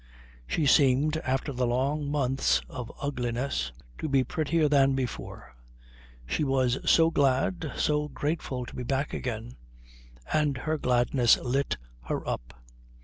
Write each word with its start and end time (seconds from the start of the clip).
She 0.47 0.65
seemed, 0.65 1.17
after 1.17 1.53
the 1.53 1.67
long 1.67 2.09
months 2.09 2.63
of 2.67 2.91
ugliness, 3.03 3.71
to 3.99 4.09
be 4.09 4.23
prettier 4.23 4.67
than 4.67 4.95
before. 4.95 5.55
She 6.25 6.43
was 6.43 6.79
so 6.89 7.11
glad, 7.11 7.71
so 7.75 8.07
grateful, 8.07 8.65
to 8.65 8.75
be 8.75 8.81
back 8.81 9.13
again, 9.13 9.57
and 10.33 10.57
her 10.57 10.79
gladness 10.79 11.37
lit 11.37 11.77
her 12.05 12.27
up. 12.27 12.55